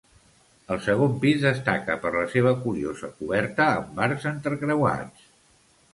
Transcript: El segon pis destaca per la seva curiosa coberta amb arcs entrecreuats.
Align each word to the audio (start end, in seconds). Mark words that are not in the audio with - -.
El 0.75 0.79
segon 0.85 1.11
pis 1.25 1.43
destaca 1.43 1.97
per 2.05 2.13
la 2.17 2.23
seva 2.33 2.55
curiosa 2.63 3.11
coberta 3.19 3.71
amb 3.77 4.03
arcs 4.07 4.29
entrecreuats. 4.35 5.33